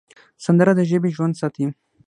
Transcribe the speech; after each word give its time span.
سندره 0.45 0.73
د 0.75 0.81
ژبې 0.89 1.09
ژوند 1.15 1.33
ساتي 1.41 1.65